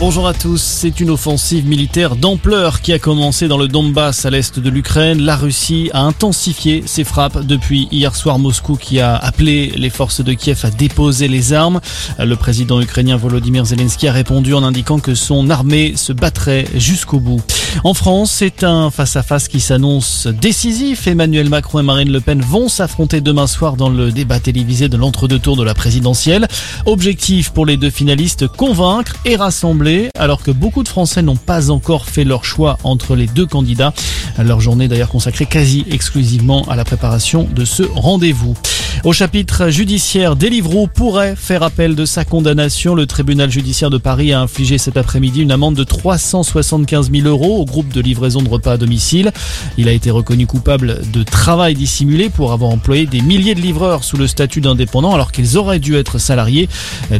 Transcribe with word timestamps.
Bonjour 0.00 0.28
à 0.28 0.34
tous. 0.34 0.62
C'est 0.62 1.00
une 1.00 1.10
offensive 1.10 1.66
militaire 1.66 2.14
d'ampleur 2.14 2.82
qui 2.82 2.92
a 2.92 3.00
commencé 3.00 3.48
dans 3.48 3.58
le 3.58 3.66
Donbass 3.66 4.26
à 4.26 4.30
l'est 4.30 4.60
de 4.60 4.70
l'Ukraine. 4.70 5.20
La 5.20 5.34
Russie 5.34 5.90
a 5.92 6.02
intensifié 6.02 6.84
ses 6.86 7.02
frappes 7.02 7.44
depuis 7.44 7.88
hier 7.90 8.14
soir 8.14 8.38
Moscou 8.38 8.76
qui 8.76 9.00
a 9.00 9.16
appelé 9.16 9.72
les 9.74 9.90
forces 9.90 10.20
de 10.20 10.34
Kiev 10.34 10.60
à 10.62 10.70
déposer 10.70 11.26
les 11.26 11.52
armes. 11.52 11.80
Le 12.16 12.36
président 12.36 12.80
ukrainien 12.80 13.16
Volodymyr 13.16 13.64
Zelensky 13.64 14.06
a 14.06 14.12
répondu 14.12 14.54
en 14.54 14.62
indiquant 14.62 15.00
que 15.00 15.16
son 15.16 15.50
armée 15.50 15.94
se 15.96 16.12
battrait 16.12 16.66
jusqu'au 16.76 17.18
bout. 17.18 17.42
En 17.84 17.94
France, 17.94 18.30
c'est 18.30 18.64
un 18.64 18.90
face-à-face 18.90 19.48
qui 19.48 19.60
s'annonce 19.60 20.26
décisif. 20.26 21.06
Emmanuel 21.06 21.48
Macron 21.48 21.80
et 21.80 21.82
Marine 21.82 22.10
Le 22.10 22.20
Pen 22.20 22.40
vont 22.40 22.68
s'affronter 22.68 23.20
demain 23.20 23.46
soir 23.46 23.76
dans 23.76 23.88
le 23.88 24.10
débat 24.10 24.40
télévisé 24.40 24.88
de 24.88 24.96
l'entre-deux 24.96 25.38
tours 25.38 25.56
de 25.56 25.62
la 25.62 25.74
présidentielle. 25.74 26.48
Objectif 26.86 27.50
pour 27.50 27.66
les 27.66 27.76
deux 27.76 27.90
finalistes, 27.90 28.46
convaincre 28.46 29.16
et 29.24 29.36
rassembler 29.36 30.10
alors 30.16 30.42
que 30.42 30.50
beaucoup 30.50 30.82
de 30.82 30.88
Français 30.88 31.22
n'ont 31.22 31.36
pas 31.36 31.70
encore 31.70 32.06
fait 32.06 32.24
leur 32.24 32.44
choix 32.44 32.78
entre 32.84 33.14
les 33.14 33.26
deux 33.26 33.46
candidats. 33.46 33.92
Leur 34.38 34.60
journée 34.60 34.88
d'ailleurs 34.88 35.08
consacrée 35.10 35.46
quasi 35.46 35.84
exclusivement 35.90 36.64
à 36.68 36.76
la 36.76 36.84
préparation 36.84 37.48
de 37.54 37.64
ce 37.64 37.82
rendez-vous. 37.82 38.56
Au 39.04 39.12
chapitre 39.12 39.70
judiciaire, 39.70 40.34
Deliveroo 40.34 40.88
pourrait 40.88 41.36
faire 41.36 41.62
appel 41.62 41.94
de 41.94 42.04
sa 42.04 42.24
condamnation. 42.24 42.96
Le 42.96 43.06
tribunal 43.06 43.48
judiciaire 43.48 43.90
de 43.90 43.98
Paris 43.98 44.32
a 44.32 44.40
infligé 44.40 44.76
cet 44.76 44.96
après-midi 44.96 45.42
une 45.42 45.52
amende 45.52 45.76
de 45.76 45.84
375 45.84 47.10
000 47.12 47.28
euros 47.28 47.60
au 47.60 47.64
groupe 47.64 47.88
de 47.92 48.00
livraison 48.00 48.42
de 48.42 48.48
repas 48.48 48.72
à 48.72 48.76
domicile. 48.76 49.32
Il 49.76 49.88
a 49.88 49.92
été 49.92 50.10
reconnu 50.10 50.46
coupable 50.46 51.00
de 51.12 51.22
travail 51.22 51.74
dissimulé 51.74 52.28
pour 52.28 52.52
avoir 52.52 52.72
employé 52.72 53.06
des 53.06 53.20
milliers 53.20 53.54
de 53.54 53.60
livreurs 53.60 54.02
sous 54.02 54.16
le 54.16 54.26
statut 54.26 54.60
d'indépendant 54.60 55.14
alors 55.14 55.30
qu'ils 55.30 55.56
auraient 55.56 55.78
dû 55.78 55.94
être 55.94 56.18
salariés. 56.18 56.68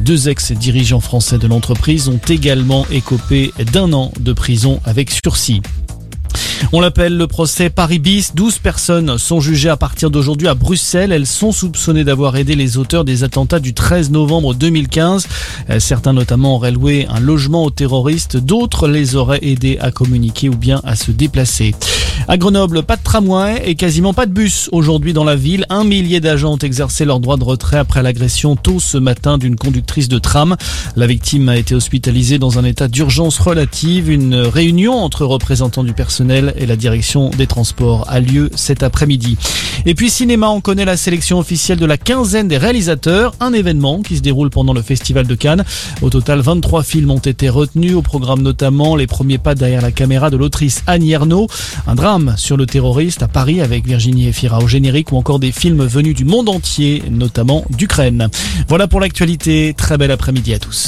Deux 0.00 0.28
ex-dirigeants 0.28 1.00
français 1.00 1.38
de 1.38 1.46
l'entreprise 1.46 2.08
ont 2.08 2.20
également 2.28 2.86
écopé 2.90 3.52
d'un 3.72 3.92
an 3.92 4.10
de 4.18 4.32
prison 4.32 4.80
avec 4.84 5.12
sursis. 5.12 5.62
On 6.72 6.80
l'appelle 6.80 7.16
le 7.16 7.26
procès 7.26 7.70
Paris 7.70 7.98
bis. 7.98 8.34
12 8.34 8.58
personnes 8.58 9.18
sont 9.18 9.40
jugées 9.40 9.68
à 9.68 9.76
partir 9.76 10.10
d'aujourd'hui 10.10 10.48
à 10.48 10.54
Bruxelles. 10.54 11.12
Elles 11.12 11.26
sont 11.26 11.52
soupçonnées 11.52 12.04
d'avoir 12.04 12.36
aidé 12.36 12.54
les 12.54 12.76
auteurs 12.76 13.04
des 13.04 13.24
attentats 13.24 13.60
du 13.60 13.74
13 13.74 14.10
novembre 14.10 14.54
2015. 14.54 15.26
Euh, 15.70 15.80
certains 15.80 16.12
notamment 16.12 16.56
auraient 16.56 16.72
loué 16.72 17.06
un 17.08 17.20
logement 17.20 17.64
aux 17.64 17.70
terroristes. 17.70 18.36
D'autres 18.36 18.88
les 18.88 19.16
auraient 19.16 19.40
aidés 19.42 19.78
à 19.80 19.90
communiquer 19.90 20.48
ou 20.48 20.56
bien 20.56 20.80
à 20.84 20.96
se 20.96 21.10
déplacer. 21.10 21.74
À 22.30 22.36
Grenoble, 22.36 22.82
pas 22.82 22.96
de 22.96 23.02
tramway 23.02 23.62
et 23.64 23.74
quasiment 23.74 24.12
pas 24.12 24.26
de 24.26 24.32
bus 24.32 24.68
aujourd'hui 24.70 25.14
dans 25.14 25.24
la 25.24 25.34
ville. 25.34 25.64
Un 25.70 25.82
millier 25.82 26.20
d'agents 26.20 26.52
ont 26.52 26.58
exercé 26.58 27.06
leur 27.06 27.20
droit 27.20 27.38
de 27.38 27.44
retrait 27.44 27.78
après 27.78 28.02
l'agression 28.02 28.54
tôt 28.54 28.80
ce 28.80 28.98
matin 28.98 29.38
d'une 29.38 29.56
conductrice 29.56 30.08
de 30.08 30.18
tram. 30.18 30.54
La 30.94 31.06
victime 31.06 31.48
a 31.48 31.56
été 31.56 31.74
hospitalisée 31.74 32.38
dans 32.38 32.58
un 32.58 32.64
état 32.64 32.86
d'urgence 32.86 33.38
relative. 33.38 34.10
Une 34.10 34.34
réunion 34.34 34.92
entre 34.92 35.24
représentants 35.24 35.84
du 35.84 35.94
personnel 35.94 36.52
et 36.58 36.66
la 36.66 36.76
direction 36.76 37.30
des 37.30 37.46
transports 37.46 38.04
a 38.08 38.20
lieu 38.20 38.50
cet 38.54 38.82
après-midi. 38.82 39.38
Et 39.86 39.94
puis 39.94 40.10
cinéma, 40.10 40.48
on 40.50 40.60
connaît 40.60 40.84
la 40.84 40.98
sélection 40.98 41.38
officielle 41.38 41.78
de 41.78 41.86
la 41.86 41.96
quinzaine 41.96 42.46
des 42.46 42.58
réalisateurs, 42.58 43.32
un 43.40 43.54
événement 43.54 44.02
qui 44.02 44.18
se 44.18 44.22
déroule 44.22 44.50
pendant 44.50 44.74
le 44.74 44.82
Festival 44.82 45.26
de 45.26 45.34
Cannes. 45.34 45.64
Au 46.02 46.10
total, 46.10 46.40
23 46.40 46.82
films 46.82 47.10
ont 47.10 47.18
été 47.18 47.48
retenus, 47.48 47.94
au 47.94 48.02
programme 48.02 48.42
notamment 48.42 48.96
Les 48.96 49.06
premiers 49.06 49.38
pas 49.38 49.54
derrière 49.54 49.80
la 49.80 49.92
caméra 49.92 50.28
de 50.28 50.36
l'autrice 50.36 50.82
Annie 50.86 51.12
Ernaux, 51.12 51.46
un 51.86 51.94
sur 52.36 52.56
le 52.56 52.66
terroriste 52.66 53.22
à 53.22 53.28
Paris 53.28 53.60
avec 53.60 53.86
Virginie 53.86 54.28
Efira 54.28 54.58
au 54.58 54.66
générique 54.66 55.12
ou 55.12 55.16
encore 55.16 55.38
des 55.38 55.52
films 55.52 55.84
venus 55.84 56.14
du 56.14 56.24
monde 56.24 56.48
entier, 56.48 57.02
notamment 57.10 57.64
d'Ukraine. 57.70 58.28
Voilà 58.68 58.88
pour 58.88 59.00
l'actualité, 59.00 59.74
très 59.76 59.98
bel 59.98 60.10
après-midi 60.10 60.54
à 60.54 60.58
tous. 60.58 60.86